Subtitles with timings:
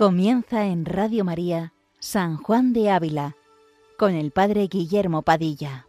[0.00, 3.36] Comienza en Radio María San Juan de Ávila
[3.98, 5.88] con el Padre Guillermo Padilla.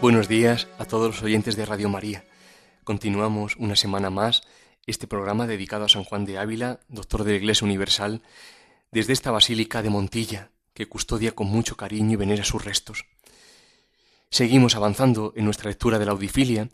[0.00, 2.24] Buenos días a todos los oyentes de Radio María.
[2.84, 4.40] Continuamos una semana más
[4.86, 8.22] este programa dedicado a San Juan de Ávila, doctor de la Iglesia Universal,
[8.90, 13.06] desde esta Basílica de Montilla, que custodia con mucho cariño y venera sus restos.
[14.30, 16.68] Seguimos avanzando en nuestra lectura de la Audifilia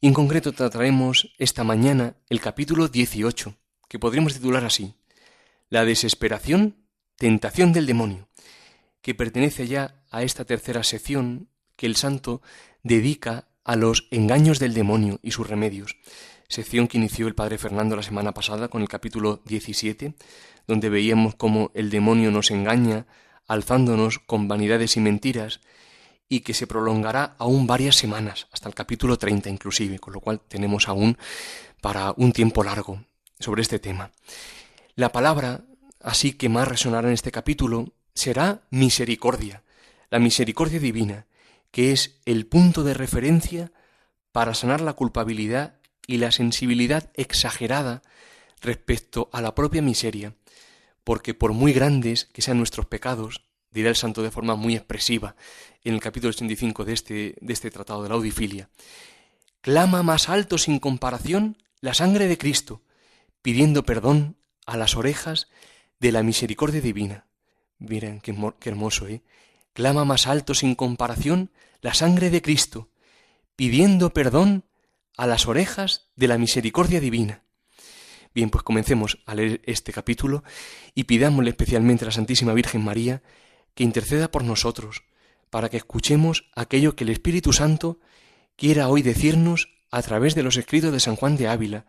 [0.00, 3.56] y en concreto trataremos esta mañana el capítulo 18,
[3.88, 4.94] que podríamos titular así,
[5.68, 6.76] La desesperación,
[7.16, 8.28] tentación del demonio,
[9.02, 12.42] que pertenece ya a esta tercera sección que el santo
[12.82, 15.96] dedica a los engaños del demonio y sus remedios,
[16.50, 20.14] sección que inició el padre Fernando la semana pasada con el capítulo 17,
[20.66, 23.06] donde veíamos cómo el demonio nos engaña
[23.46, 25.60] alzándonos con vanidades y mentiras
[26.28, 30.40] y que se prolongará aún varias semanas, hasta el capítulo 30 inclusive, con lo cual
[30.40, 31.16] tenemos aún
[31.80, 33.00] para un tiempo largo
[33.38, 34.10] sobre este tema.
[34.96, 35.64] La palabra,
[36.02, 39.62] así que más resonará en este capítulo, será misericordia,
[40.10, 41.26] la misericordia divina,
[41.70, 43.70] que es el punto de referencia
[44.32, 45.79] para sanar la culpabilidad
[46.10, 48.02] y la sensibilidad exagerada
[48.60, 50.34] respecto a la propia miseria,
[51.04, 55.36] porque por muy grandes que sean nuestros pecados, dirá el santo de forma muy expresiva
[55.84, 58.70] en el capítulo 85 de este, de este tratado de la audifilia,
[59.60, 62.82] clama más alto sin comparación la sangre de Cristo,
[63.40, 65.46] pidiendo perdón a las orejas
[66.00, 67.28] de la misericordia divina.
[67.78, 69.22] Miren qué, qué hermoso, ¿eh?
[69.74, 72.88] clama más alto sin comparación la sangre de Cristo,
[73.54, 74.64] pidiendo perdón
[75.20, 77.42] a las orejas de la misericordia divina.
[78.34, 80.42] Bien, pues comencemos a leer este capítulo
[80.94, 83.22] y pidámosle especialmente a la Santísima Virgen María
[83.74, 85.02] que interceda por nosotros,
[85.50, 88.00] para que escuchemos aquello que el Espíritu Santo
[88.56, 91.84] quiera hoy decirnos a través de los escritos de San Juan de Ávila,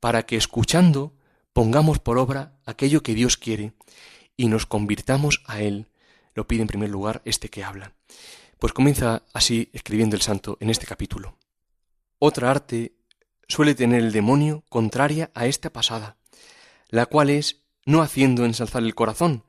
[0.00, 1.12] para que escuchando
[1.52, 3.74] pongamos por obra aquello que Dios quiere
[4.34, 5.88] y nos convirtamos a Él,
[6.34, 7.92] lo pide en primer lugar este que habla.
[8.58, 11.36] Pues comienza así escribiendo el santo en este capítulo.
[12.24, 12.92] Otra arte
[13.48, 16.18] suele tener el demonio contraria a esta pasada,
[16.88, 19.42] la cual es no haciendo ensalzar el corazón,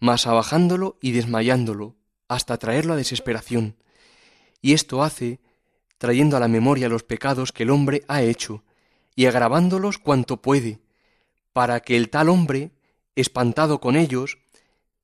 [0.00, 1.94] mas abajándolo y desmayándolo,
[2.26, 3.76] hasta traerlo a desesperación.
[4.60, 5.38] Y esto hace
[5.98, 8.64] trayendo a la memoria los pecados que el hombre ha hecho,
[9.14, 10.80] y agravándolos cuanto puede,
[11.52, 12.72] para que el tal hombre,
[13.14, 14.38] espantado con ellos,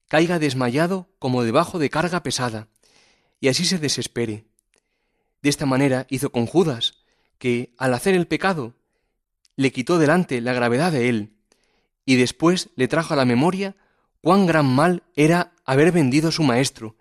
[0.08, 2.66] caiga desmayado como debajo de carga pesada,
[3.38, 4.44] y así se desespere.
[5.40, 7.01] De esta manera hizo con Judas,
[7.42, 8.72] que, al hacer el pecado,
[9.56, 11.32] le quitó delante la gravedad de él,
[12.04, 13.74] y después le trajo a la memoria
[14.20, 16.94] cuán gran mal era haber vendido a su maestro,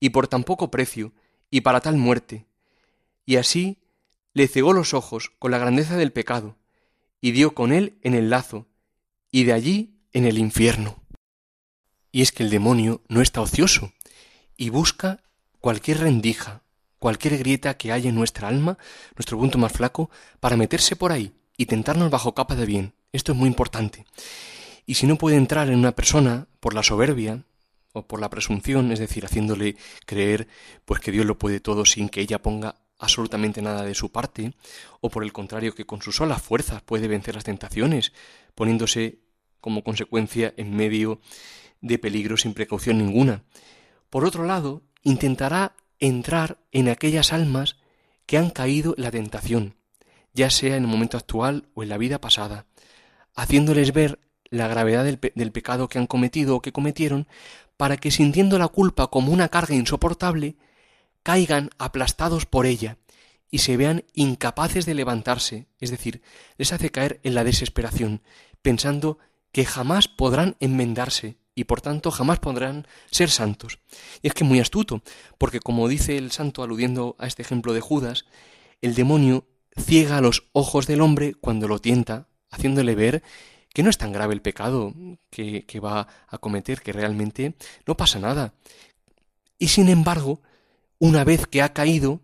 [0.00, 1.12] y por tan poco precio,
[1.50, 2.46] y para tal muerte.
[3.26, 3.82] Y así
[4.32, 6.56] le cegó los ojos con la grandeza del pecado,
[7.20, 8.68] y dio con él en el lazo,
[9.30, 11.02] y de allí en el infierno.
[12.10, 13.92] Y es que el demonio no está ocioso
[14.56, 15.22] y busca
[15.60, 16.61] cualquier rendija,
[17.02, 18.78] cualquier grieta que haya en nuestra alma,
[19.16, 20.08] nuestro punto más flaco,
[20.38, 22.94] para meterse por ahí y tentarnos bajo capa de bien.
[23.10, 24.06] Esto es muy importante.
[24.86, 27.42] Y si no puede entrar en una persona por la soberbia
[27.92, 29.74] o por la presunción, es decir, haciéndole
[30.06, 30.46] creer
[30.84, 34.54] pues que Dios lo puede todo sin que ella ponga absolutamente nada de su parte,
[35.00, 38.12] o por el contrario que con sus solas fuerzas puede vencer las tentaciones,
[38.54, 39.18] poniéndose
[39.60, 41.20] como consecuencia en medio
[41.80, 43.42] de peligro sin precaución ninguna.
[44.08, 47.76] Por otro lado, intentará entrar en aquellas almas
[48.26, 49.76] que han caído en la tentación,
[50.34, 52.66] ya sea en el momento actual o en la vida pasada,
[53.36, 54.18] haciéndoles ver
[54.50, 57.28] la gravedad del, pecado que han cometido o que cometieron,
[57.76, 60.56] para que sintiendo la culpa como una carga insoportable,
[61.22, 62.98] caigan aplastados por ella
[63.48, 66.20] y se vean incapaces de levantarse, es decir,
[66.58, 68.22] les hace caer en la desesperación,
[68.60, 69.18] pensando
[69.52, 73.78] que jamás podrán enmendarse, y por tanto jamás podrán ser santos.
[74.22, 75.02] Y es que muy astuto,
[75.38, 78.24] porque como dice el santo aludiendo a este ejemplo de Judas,
[78.80, 79.46] el demonio
[79.78, 83.22] ciega los ojos del hombre cuando lo tienta, haciéndole ver
[83.72, 84.94] que no es tan grave el pecado
[85.30, 87.54] que, que va a cometer, que realmente
[87.86, 88.54] no pasa nada.
[89.58, 90.42] Y sin embargo,
[90.98, 92.20] una vez que ha caído,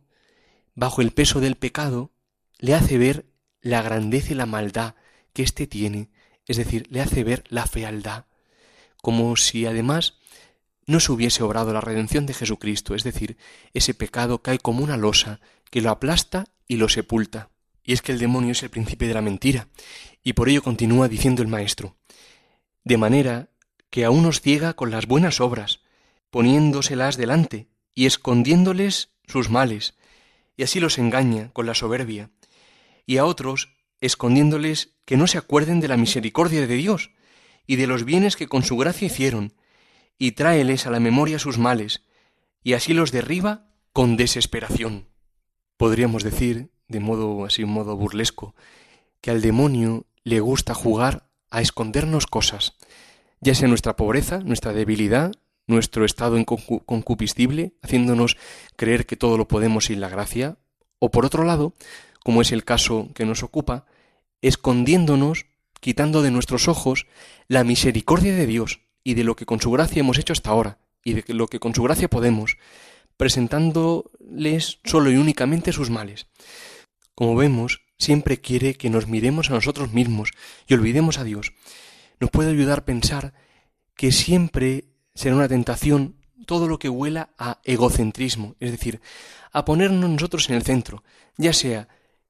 [0.75, 2.13] bajo el peso del pecado,
[2.59, 3.27] le hace ver
[3.61, 4.95] la grandeza y la maldad
[5.33, 6.11] que éste tiene,
[6.47, 8.27] es decir, le hace ver la fealdad
[9.09, 10.19] como si además
[10.87, 13.39] no se hubiese obrado la redención de Jesucristo, es decir,
[13.73, 15.41] ese pecado cae como una losa
[15.71, 17.49] que lo aplasta y lo sepulta.
[17.83, 19.69] y es que el demonio es el príncipe de la mentira,
[20.23, 21.97] y por ello continúa diciendo el maestro,
[22.85, 23.49] de manera
[23.89, 25.81] que a unos ciega con las buenas obras,
[26.29, 29.95] poniéndoselas delante y escondiéndoles sus males,
[30.55, 32.29] y así los engaña con la soberbia,
[33.07, 33.73] y a otros
[34.03, 37.11] escondiéndoles que no se acuerden de la misericordia de Dios
[37.69, 39.53] y de los bienes que con su gracia hicieron,
[40.19, 42.03] y tráeles a la memoria sus males,
[42.65, 45.07] y así los derriba con desesperación.
[45.77, 48.57] Podríamos decir, de modo así un modo burlesco,
[49.21, 52.77] que al demonio le gusta jugar a escondernos cosas,
[53.41, 55.33] ya sea nuestra pobreza, nuestra debilidad,
[55.67, 58.39] nuestro estado concupiscible, haciéndonos
[58.77, 60.57] creer que todo lo podemos sin la gracia,
[60.99, 61.75] o por otro lado,
[62.25, 63.85] como es el caso que nos ocupa,
[64.41, 65.45] escondiéndonos,
[65.81, 67.07] quitando de nuestros ojos
[67.47, 70.79] la misericordia de Dios y de lo que con su gracia hemos hecho hasta ahora,
[71.05, 72.57] y de lo que con su gracia podemos,
[73.17, 76.27] presentándoles solo y únicamente sus males.
[77.15, 80.31] Como vemos, siempre quiere que nos miremos a nosotros mismos
[80.67, 81.53] y olvidemos a Dios.
[82.21, 83.35] Nos puede ayudar a pensar
[83.95, 84.85] que siempre
[85.15, 86.17] será una tentación
[86.47, 89.01] todo lo que huela a egocentrismo, es decir,
[89.53, 91.03] a ponernos nosotros en el centro,
[91.37, 91.89] ya sea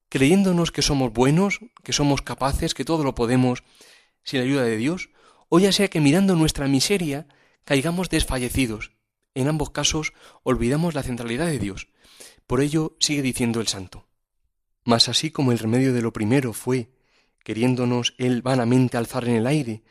[0.09, 3.63] creyéndonos que somos buenos, que somos capaces, que todo lo podemos
[4.23, 5.09] sin la ayuda de Dios,
[5.47, 7.27] o ya sea que mirando nuestra miseria
[7.63, 8.91] caigamos desfallecidos.
[9.35, 10.13] En ambos casos
[10.43, 11.87] olvidamos la centralidad de Dios.
[12.47, 14.07] Por ello sigue diciendo el santo.
[14.83, 16.91] Mas así como el remedio de lo primero fue,
[17.43, 19.83] queriéndonos él vanamente alzar en el aire,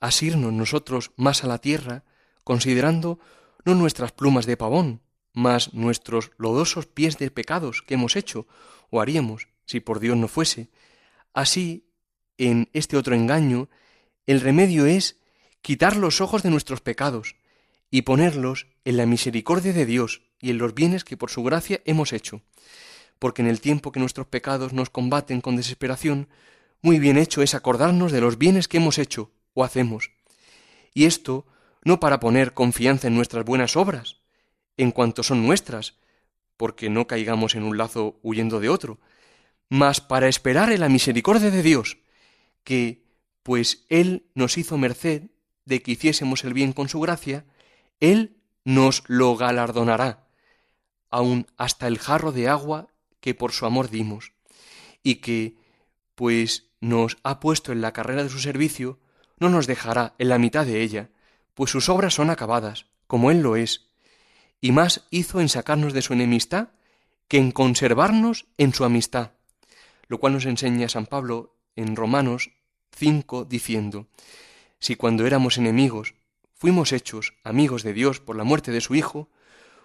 [0.00, 2.04] asirnos nosotros más a la tierra,
[2.44, 3.18] considerando
[3.64, 5.00] no nuestras plumas de pavón,
[5.32, 8.46] mas nuestros lodosos pies de pecados que hemos hecho
[8.90, 10.68] o haríamos, si por Dios no fuese.
[11.32, 11.86] Así,
[12.38, 13.68] en este otro engaño,
[14.26, 15.18] el remedio es
[15.60, 17.36] quitar los ojos de nuestros pecados
[17.90, 21.80] y ponerlos en la misericordia de Dios y en los bienes que por su gracia
[21.84, 22.42] hemos hecho.
[23.18, 26.28] Porque en el tiempo que nuestros pecados nos combaten con desesperación,
[26.80, 30.10] muy bien hecho es acordarnos de los bienes que hemos hecho o hacemos.
[30.94, 31.46] Y esto
[31.84, 34.18] no para poner confianza en nuestras buenas obras,
[34.76, 35.94] en cuanto son nuestras,
[36.56, 38.98] porque no caigamos en un lazo huyendo de otro,
[39.72, 41.96] mas para esperar en la misericordia de Dios,
[42.62, 43.06] que,
[43.42, 45.30] pues Él nos hizo merced
[45.64, 47.46] de que hiciésemos el bien con su gracia,
[47.98, 48.36] Él
[48.66, 50.28] nos lo galardonará,
[51.08, 52.88] aun hasta el jarro de agua
[53.20, 54.34] que por su amor dimos,
[55.02, 55.56] y que,
[56.16, 59.00] pues nos ha puesto en la carrera de su servicio,
[59.38, 61.08] no nos dejará en la mitad de ella,
[61.54, 63.88] pues sus obras son acabadas, como Él lo es,
[64.60, 66.72] y más hizo en sacarnos de su enemistad
[67.26, 69.32] que en conservarnos en su amistad
[70.12, 72.50] lo cual nos enseña San Pablo en Romanos
[72.98, 74.08] 5 diciendo,
[74.78, 76.16] si cuando éramos enemigos
[76.52, 79.30] fuimos hechos amigos de Dios por la muerte de su Hijo,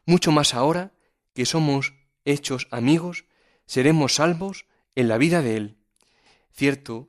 [0.06, 0.92] mucho más ahora
[1.34, 1.94] que somos
[2.26, 3.24] hechos amigos,
[3.68, 4.66] seremos salvos
[4.96, 5.78] en la vida de Él.
[6.52, 7.08] Cierto,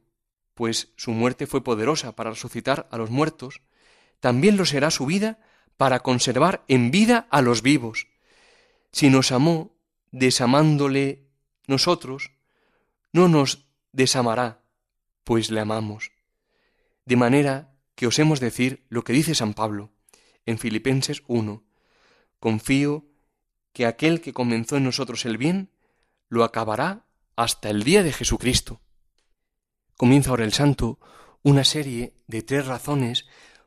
[0.54, 3.62] pues su muerte fue poderosa para resucitar a los muertos,
[4.20, 5.40] también lo será su vida
[5.76, 8.06] para conservar en vida a los vivos.
[8.92, 9.74] Si nos amó,
[10.12, 11.26] desamándole
[11.66, 12.37] nosotros,
[13.12, 14.62] no nos desamará,
[15.24, 16.12] pues le amamos.
[17.04, 19.90] De manera que osemos decir lo que dice San Pablo
[20.46, 21.64] en Filipenses 1.
[22.38, 23.06] Confío
[23.72, 25.70] que aquel que comenzó en nosotros el bien,
[26.28, 28.80] lo acabará hasta el día de Jesucristo.
[29.96, 30.98] Comienza ahora el santo
[31.42, 33.26] una serie de tres razones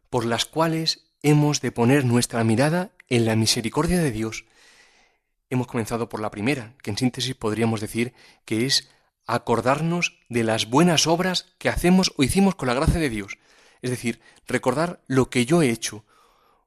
[0.09, 4.45] por las cuales hemos de poner nuestra mirada en la misericordia de Dios.
[5.49, 8.13] Hemos comenzado por la primera, que en síntesis podríamos decir
[8.45, 8.89] que es
[9.35, 13.37] acordarnos de las buenas obras que hacemos o hicimos con la gracia de Dios.
[13.81, 16.05] Es decir, recordar lo que yo he hecho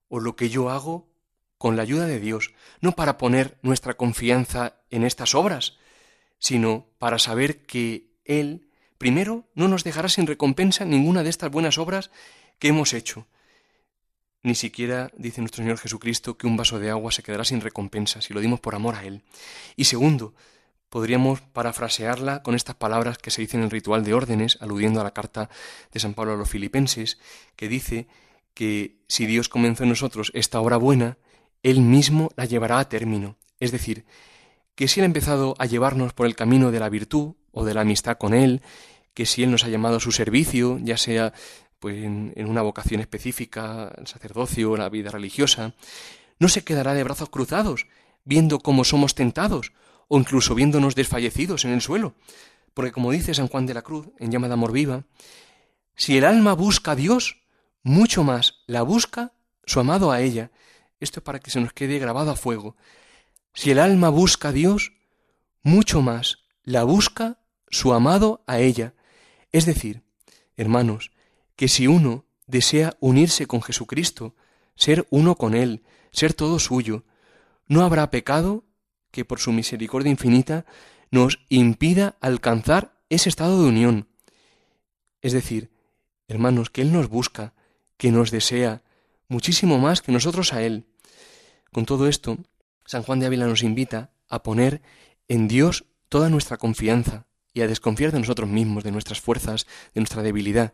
[0.09, 1.09] o lo que yo hago
[1.59, 5.79] con la ayuda de Dios, no para poner nuestra confianza en estas obras,
[6.39, 8.69] sino para saber que Él,
[8.99, 12.11] primero, no nos dejará sin recompensa ninguna de estas buenas obras
[12.59, 13.27] que hemos hecho.
[14.43, 18.21] Ni siquiera dice nuestro Señor Jesucristo que un vaso de agua se quedará sin recompensa
[18.21, 19.23] si lo dimos por amor a Él.
[19.75, 20.35] Y segundo,
[20.89, 25.05] podríamos parafrasearla con estas palabras que se dicen en el ritual de órdenes, aludiendo a
[25.05, 25.51] la carta
[25.93, 27.19] de San Pablo a los filipenses,
[27.57, 28.07] que dice
[28.55, 31.19] que si Dios comenzó en nosotros esta obra buena,
[31.63, 33.37] Él mismo la llevará a término.
[33.59, 34.05] Es decir,
[34.75, 37.75] que si Él ha empezado a llevarnos por el camino de la virtud o de
[37.75, 38.63] la amistad con Él,
[39.15, 41.33] que si Él nos ha llamado a su servicio, ya sea
[41.79, 45.75] pues en, en una vocación específica, el sacerdocio, la vida religiosa,
[46.39, 47.87] no se quedará de brazos cruzados,
[48.25, 49.73] viendo cómo somos tentados,
[50.09, 52.15] o incluso viéndonos desfallecidos en el suelo.
[52.75, 55.05] Porque como dice San Juan de la Cruz en llama de amor viva,
[55.97, 57.43] si el alma busca a Dios,
[57.83, 59.33] mucho más la busca
[59.65, 60.51] su amado a ella.
[61.01, 62.77] Esto es para que se nos quede grabado a fuego.
[63.53, 64.93] Si el alma busca a Dios,
[65.63, 68.95] mucho más la busca su amado a ella.
[69.53, 70.03] Es decir,
[70.57, 71.13] hermanos,
[71.57, 74.35] que si uno desea unirse con Jesucristo,
[74.75, 77.05] ser uno con Él, ser todo suyo,
[77.69, 78.65] no habrá pecado
[79.15, 80.67] que por su misericordia infinita
[81.13, 84.09] nos impida alcanzar ese estado de unión.
[85.23, 85.71] Es decir,
[86.27, 87.55] hermanos, que Él nos busca,
[87.97, 88.83] que nos desea,
[89.29, 90.87] muchísimo más que nosotros a Él.
[91.71, 92.39] Con todo esto,
[92.87, 94.83] San Juan de Ávila nos invita a poner
[95.29, 100.01] en Dios toda nuestra confianza y a desconfiar de nosotros mismos, de nuestras fuerzas, de
[100.01, 100.73] nuestra debilidad,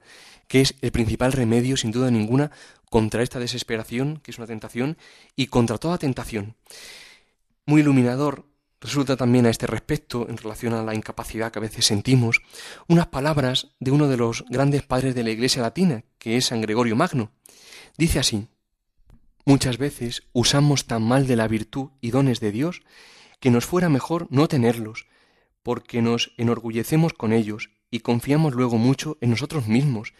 [0.48, 2.52] que es el principal remedio, sin duda ninguna,
[2.88, 4.96] contra esta desesperación, que es una tentación,
[5.36, 6.56] y contra toda tentación.
[7.70, 8.46] Muy iluminador
[8.80, 12.42] resulta también a este respecto, en relación a la incapacidad que a veces sentimos,
[12.88, 16.62] unas palabras de uno de los grandes padres de la Iglesia latina, que es San
[16.62, 17.30] Gregorio Magno.
[17.96, 18.48] Dice así,
[19.44, 22.82] Muchas veces usamos tan mal de la virtud y dones de Dios
[23.38, 25.06] que nos fuera mejor no tenerlos,
[25.62, 30.12] porque nos enorgullecemos con ellos y confiamos luego mucho en nosotros mismos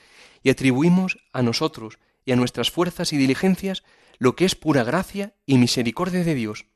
[0.45, 3.83] y atribuimos a nosotros y a nuestras fuerzas y diligencias
[4.19, 6.70] lo que es pura gracia y misericordia de Dios.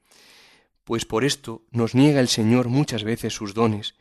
[0.84, 3.94] Pues por esto nos niega el Señor muchas veces sus dones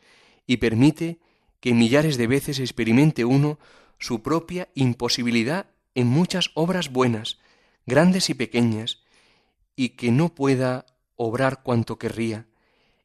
[0.46, 1.20] y permite
[1.60, 3.58] que millares de veces experimente uno
[3.98, 7.40] su propia imposibilidad en muchas obras buenas,
[7.86, 9.04] grandes y pequeñas,
[9.76, 10.86] y que no pueda
[11.16, 12.48] obrar cuanto querría,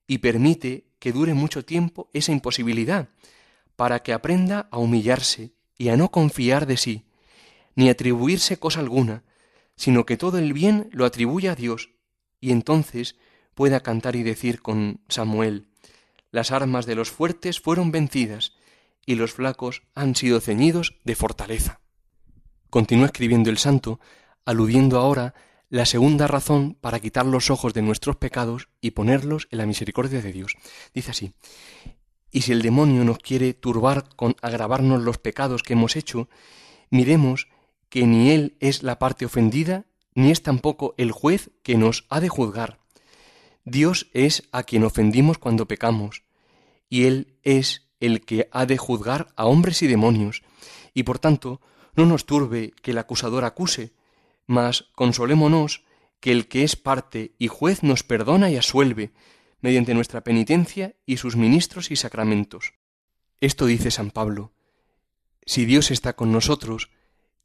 [0.07, 3.11] y permite que dure mucho tiempo esa imposibilidad,
[3.77, 7.05] para que aprenda a humillarse y a no confiar de sí,
[7.77, 9.23] ni atribuirse cosa alguna,
[9.77, 11.91] sino que todo el bien lo atribuya a Dios,
[12.41, 13.17] y entonces
[13.59, 15.67] pueda cantar y decir con Samuel,
[16.31, 18.53] las armas de los fuertes fueron vencidas,
[19.05, 21.81] y los flacos han sido ceñidos de fortaleza.
[22.71, 23.99] Continúa escribiendo el santo,
[24.45, 25.35] aludiendo ahora
[25.71, 30.23] la segunda razón para quitar los ojos de nuestros pecados y ponerlos en la misericordia
[30.23, 30.55] de Dios.
[30.95, 31.33] Dice así,
[32.31, 36.29] y si el demonio nos quiere turbar con agravarnos los pecados que hemos hecho,
[36.91, 37.49] miremos
[37.89, 42.21] que ni él es la parte ofendida, ni es tampoco el juez que nos ha
[42.21, 42.79] de juzgar.
[43.71, 46.23] Dios es a quien ofendimos cuando pecamos,
[46.89, 50.43] y él es el que ha de juzgar a hombres y demonios,
[50.95, 51.61] y por tanto
[51.95, 53.93] no nos turbe que el acusador acuse,
[54.47, 55.85] mas consolémonos
[56.21, 59.13] que el que es parte y juez nos perdona y asuelve,
[59.61, 62.75] mediante nuestra penitencia y sus ministros y sacramentos.
[63.41, 64.53] Esto dice San Pablo.
[65.45, 66.91] Si Dios está con nosotros,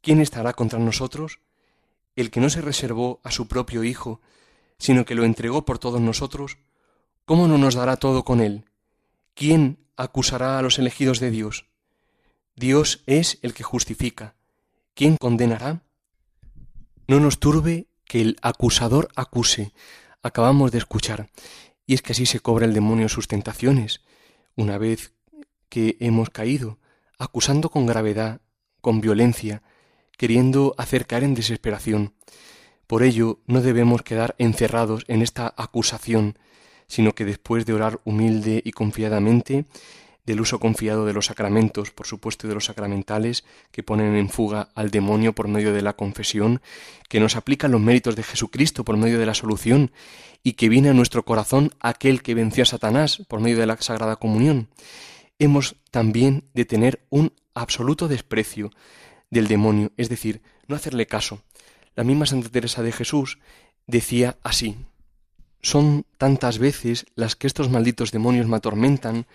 [0.00, 1.40] ¿quién estará contra nosotros?
[2.16, 4.20] El que no se reservó a su propio Hijo,
[4.78, 6.58] sino que lo entregó por todos nosotros,
[7.24, 8.64] ¿cómo no nos dará todo con él?
[9.34, 11.66] ¿Quién acusará a los elegidos de Dios?
[12.56, 14.36] Dios es el que justifica.
[14.94, 15.82] ¿Quién condenará?
[17.08, 19.72] No nos turbe que el acusador acuse.
[20.22, 21.30] Acabamos de escuchar.
[21.86, 24.02] Y es que así se cobra el demonio sus tentaciones,
[24.56, 25.12] una vez
[25.68, 26.78] que hemos caído,
[27.18, 28.40] acusando con gravedad,
[28.80, 29.62] con violencia,
[30.16, 32.14] queriendo hacer caer en desesperación.
[32.86, 36.38] Por ello no debemos quedar encerrados en esta acusación,
[36.86, 39.64] sino que después de orar humilde y confiadamente,
[40.26, 44.70] del uso confiado de los sacramentos, por supuesto de los sacramentales, que ponen en fuga
[44.74, 46.62] al demonio por medio de la confesión,
[47.08, 49.92] que nos aplican los méritos de Jesucristo por medio de la solución,
[50.42, 53.76] y que viene a nuestro corazón aquel que venció a Satanás por medio de la
[53.80, 54.68] Sagrada Comunión.
[55.38, 58.70] Hemos también de tener un absoluto desprecio
[59.30, 61.42] del demonio, es decir, no hacerle caso.
[61.94, 63.38] La misma Santa Teresa de Jesús
[63.86, 64.76] decía así,
[65.62, 69.26] son tantas veces las que estos malditos demonios me atormentan,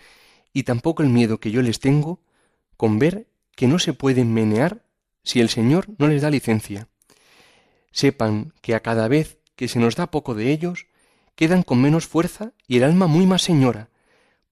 [0.52, 2.20] y tampoco el miedo que yo les tengo
[2.76, 3.26] con ver
[3.56, 4.84] que no se pueden menear
[5.22, 6.88] si el Señor no les da licencia.
[7.92, 10.86] Sepan que a cada vez que se nos da poco de ellos,
[11.34, 13.90] quedan con menos fuerza y el alma muy más señora,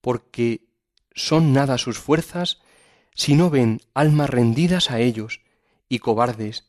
[0.00, 0.66] porque
[1.14, 2.60] son nada sus fuerzas
[3.14, 5.40] si no ven almas rendidas a ellos
[5.88, 6.68] y cobardes,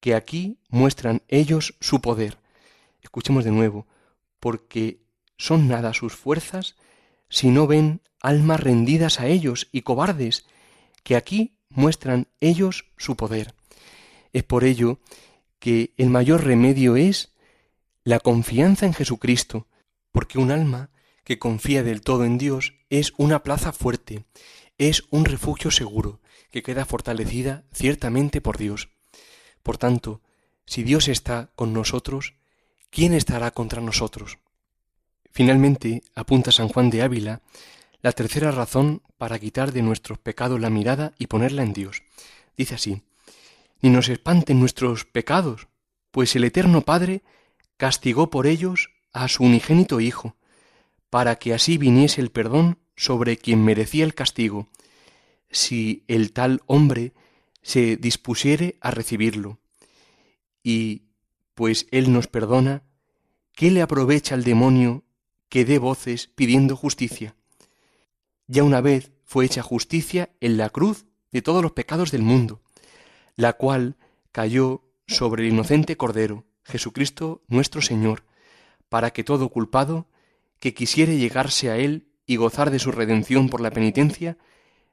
[0.00, 2.38] que aquí muestran ellos su poder.
[3.02, 3.86] Escuchemos de nuevo,
[4.40, 5.02] porque
[5.36, 6.76] son nada sus fuerzas
[7.28, 10.46] si no ven almas rendidas a ellos y cobardes,
[11.02, 13.54] que aquí muestran ellos su poder.
[14.32, 15.00] Es por ello
[15.58, 17.32] que el mayor remedio es
[18.04, 19.68] la confianza en Jesucristo,
[20.12, 20.90] porque un alma
[21.24, 24.24] que confía del todo en Dios es una plaza fuerte,
[24.78, 28.88] es un refugio seguro, que queda fortalecida ciertamente por Dios.
[29.62, 30.20] Por tanto,
[30.66, 32.34] si Dios está con nosotros,
[32.90, 34.38] ¿quién estará contra nosotros?
[35.32, 37.42] Finalmente, apunta San Juan de Ávila,
[38.02, 42.02] la tercera razón para quitar de nuestros pecados la mirada y ponerla en Dios.
[42.56, 43.02] Dice así,
[43.80, 45.68] ni nos espanten nuestros pecados,
[46.10, 47.22] pues el Eterno Padre
[47.76, 50.36] castigó por ellos a su unigénito Hijo,
[51.08, 54.68] para que así viniese el perdón sobre quien merecía el castigo,
[55.50, 57.12] si el tal hombre
[57.62, 59.58] se dispusiere a recibirlo.
[60.62, 61.04] Y,
[61.54, 62.82] pues Él nos perdona,
[63.54, 65.04] ¿qué le aprovecha al demonio
[65.48, 67.36] que dé voces pidiendo justicia?
[68.46, 72.60] Ya una vez fue hecha justicia en la cruz de todos los pecados del mundo,
[73.36, 73.96] la cual
[74.32, 78.24] cayó sobre el inocente Cordero, Jesucristo nuestro Señor,
[78.88, 80.08] para que todo culpado
[80.58, 84.36] que quisiere llegarse a Él y gozar de su redención por la penitencia,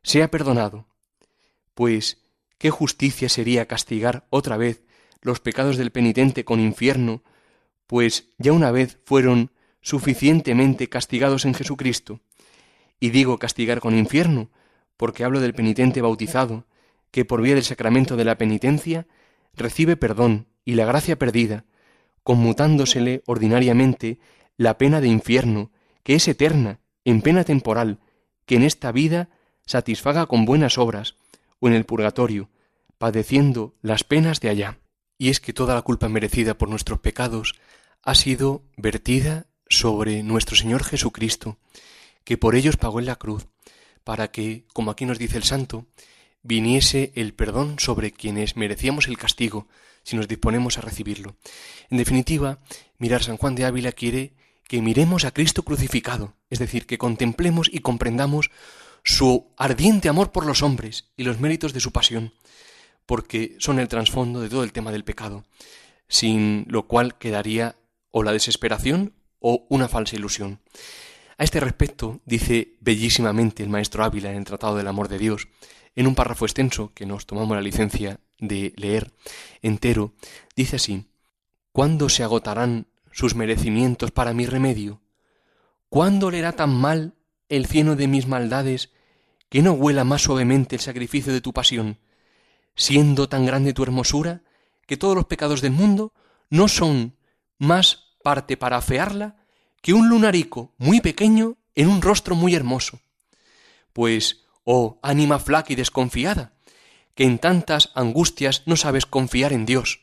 [0.02, 0.88] sea perdonado.
[1.74, 2.20] Pues,
[2.58, 4.84] ¿qué justicia sería castigar otra vez
[5.22, 7.24] los pecados del penitente con infierno,
[7.86, 12.20] pues ya una vez fueron suficientemente castigados en Jesucristo?
[13.00, 14.50] Y digo castigar con infierno,
[14.98, 16.66] porque hablo del penitente bautizado,
[17.12, 19.08] que por vía del sacramento de la penitencia
[19.54, 21.66] recibe perdón y la gracia perdida,
[22.24, 24.20] conmutándosele ordinariamente
[24.58, 25.72] la pena de infierno,
[26.04, 28.00] que es eterna, en pena temporal,
[28.46, 29.30] que en esta vida
[29.66, 31.16] satisfaga con buenas obras,
[31.60, 32.50] o en el purgatorio,
[32.98, 34.80] padeciendo las penas de allá.
[35.18, 37.56] Y es que toda la culpa merecida por nuestros pecados
[38.04, 41.58] ha sido vertida sobre nuestro Señor Jesucristo,
[42.24, 43.48] que por ellos pagó en la cruz,
[44.04, 45.88] para que, como aquí nos dice el santo,
[46.44, 49.68] viniese el perdón sobre quienes merecíamos el castigo,
[50.04, 51.36] si nos disponemos a recibirlo.
[51.90, 52.60] En definitiva,
[52.98, 54.34] mirar San Juan de Ávila quiere
[54.68, 58.52] que miremos a Cristo crucificado, es decir, que contemplemos y comprendamos
[59.08, 62.34] su ardiente amor por los hombres y los méritos de su pasión,
[63.06, 65.46] porque son el trasfondo de todo el tema del pecado,
[66.10, 67.78] sin lo cual quedaría
[68.12, 70.60] o la desesperación o una falsa ilusión.
[71.38, 75.48] A este respecto dice bellísimamente el maestro Ávila en el Tratado del Amor de Dios,
[75.96, 79.14] en un párrafo extenso que nos tomamos la licencia de leer
[79.62, 80.16] entero,
[80.54, 81.06] dice así,
[81.72, 85.00] ¿Cuándo se agotarán sus merecimientos para mi remedio?
[85.88, 87.14] ¿Cuándo leerá tan mal
[87.48, 88.92] el cieno de mis maldades
[89.50, 92.00] que no huela más suavemente el sacrificio de tu pasión,
[92.76, 94.42] siendo tan grande tu hermosura
[94.86, 96.14] que todos los pecados del mundo
[96.50, 97.16] no son
[97.58, 99.38] más parte para afearla
[99.82, 103.00] que un lunarico muy pequeño en un rostro muy hermoso.
[103.94, 106.54] Pues, oh ánima flaca y desconfiada,
[107.16, 110.02] que en tantas angustias no sabes confiar en Dios,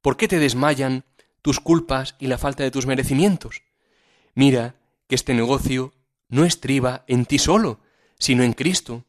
[0.00, 1.04] ¿por qué te desmayan
[1.42, 3.62] tus culpas y la falta de tus merecimientos.
[4.34, 4.76] Mira
[5.08, 5.92] que este negocio
[6.28, 7.80] no estriba en ti solo,
[8.20, 9.04] sino en Cristo.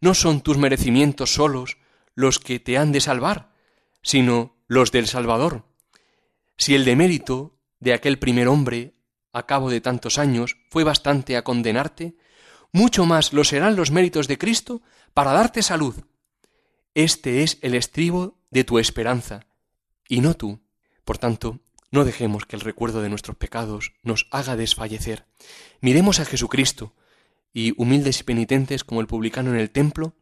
[0.00, 1.78] No son tus merecimientos solos
[2.14, 3.50] los que te han de salvar,
[4.02, 5.64] sino los del Salvador.
[6.56, 8.94] Si el demérito de aquel primer hombre,
[9.32, 12.16] a cabo de tantos años, fue bastante a condenarte,
[12.70, 15.96] mucho más lo serán los méritos de Cristo para darte salud.
[16.94, 19.46] Este es el estribo de tu esperanza,
[20.08, 20.60] y no tú.
[21.04, 25.26] Por tanto, no dejemos que el recuerdo de nuestros pecados nos haga desfallecer.
[25.80, 26.94] Miremos a Jesucristo
[27.54, 30.14] y, humildes y penitentes como el publicano en el templo,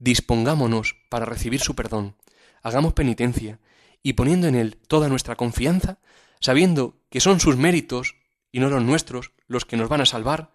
[0.00, 2.16] dispongámonos para recibir su perdón.
[2.62, 3.60] Hagamos penitencia
[4.02, 5.98] y poniendo en él toda nuestra confianza,
[6.40, 8.16] sabiendo que son sus méritos
[8.50, 10.52] y no los nuestros los que nos van a salvar,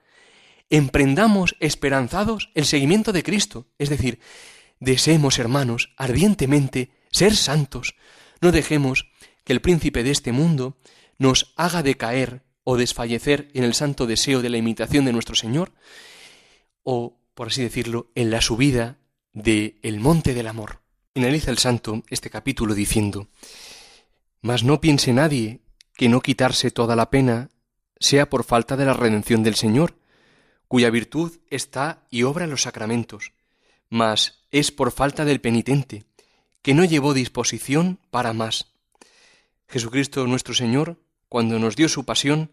[0.69, 4.19] emprendamos esperanzados el seguimiento de Cristo, es decir,
[4.79, 7.95] deseemos, hermanos, ardientemente ser santos,
[8.41, 9.11] no dejemos
[9.43, 10.77] que el príncipe de este mundo
[11.17, 15.71] nos haga decaer o desfallecer en el santo deseo de la imitación de nuestro Señor,
[16.85, 18.99] o, por así decirlo, en la subida
[19.33, 20.79] de el monte del amor.
[21.13, 23.27] Finaliza el santo este capítulo diciendo,
[24.41, 25.59] Mas no piense nadie
[25.97, 27.49] que no quitarse toda la pena
[27.99, 29.97] sea por falta de la redención del Señor,
[30.67, 33.33] cuya virtud está y obra en los sacramentos,
[33.89, 36.05] mas es por falta del penitente,
[36.61, 38.73] que no llevó disposición para más.
[39.67, 42.51] Jesucristo nuestro Señor, cuando nos dio su pasión,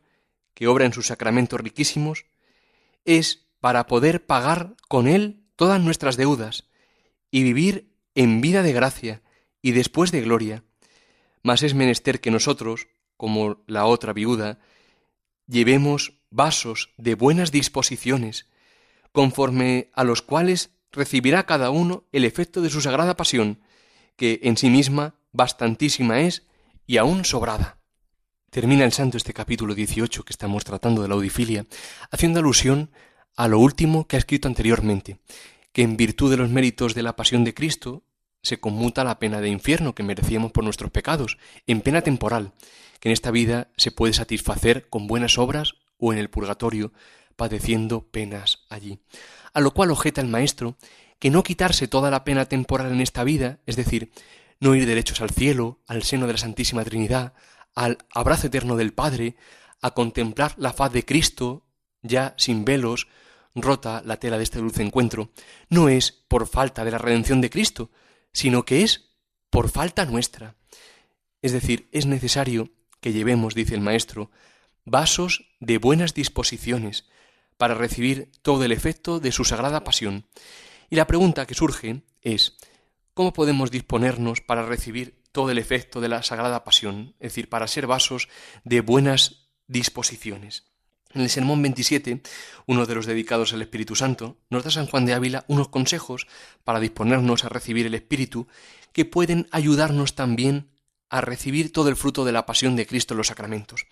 [0.55, 2.27] que obra en sus sacramentos riquísimos,
[3.05, 6.69] es para poder pagar con Él todas nuestras deudas
[7.31, 9.23] y vivir en vida de gracia
[9.63, 10.65] y después de gloria.
[11.45, 14.59] Mas es menester que nosotros, como la otra viuda,
[15.47, 18.49] llevemos vasos de buenas disposiciones,
[19.13, 23.61] conforme a los cuales recibirá cada uno el efecto de su sagrada pasión,
[24.17, 26.49] que en sí misma bastantísima es
[26.85, 27.79] y aún sobrada.
[28.51, 31.65] Termina el santo este capítulo 18 que estamos tratando de la audifilia,
[32.11, 32.91] haciendo alusión
[33.37, 35.19] a lo último que ha escrito anteriormente,
[35.73, 38.03] que en virtud de los méritos de la pasión de Cristo
[38.43, 42.53] se conmuta la pena de infierno que merecíamos por nuestros pecados, en pena temporal,
[43.01, 46.93] que en esta vida se puede satisfacer con buenas obras o en el purgatorio,
[47.37, 48.99] padeciendo penas allí.
[49.55, 50.77] A lo cual objeta el maestro
[51.19, 54.11] que no quitarse toda la pena temporal en esta vida, es decir,
[54.61, 57.33] no ir derechos al cielo, al seno de la Santísima Trinidad,
[57.75, 59.37] al abrazo eterno del Padre,
[59.81, 61.65] a contemplar la faz de Cristo,
[62.03, 63.07] ya sin velos,
[63.55, 65.31] rota la tela de este dulce encuentro,
[65.69, 67.91] no es por falta de la redención de Cristo,
[68.33, 69.11] sino que es
[69.51, 70.57] por falta nuestra.
[71.43, 74.31] Es decir, es necesario que llevemos, dice el Maestro,
[74.85, 77.09] vasos de buenas disposiciones
[77.57, 80.27] para recibir todo el efecto de su sagrada pasión.
[80.89, 82.57] Y la pregunta que surge es,
[83.15, 87.15] ¿cómo podemos disponernos para recibir todo el efecto de la sagrada pasión?
[87.21, 88.29] Es decir, para ser vasos
[88.65, 90.72] de buenas disposiciones.
[91.15, 92.23] En el Sermón 27,
[92.67, 96.27] uno de los dedicados al Espíritu Santo, nos da San Juan de Ávila unos consejos
[96.65, 98.47] para disponernos a recibir el Espíritu
[98.93, 100.71] que pueden ayudarnos también
[101.11, 103.87] a recibir todo el fruto de la pasión de Cristo en los sacramentos.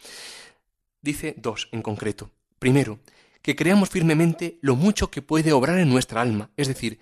[1.03, 2.31] Dice dos en concreto.
[2.59, 3.01] Primero,
[3.43, 6.99] que creamos firmemente lo mucho que puede obrar en nuestra alma, es decir,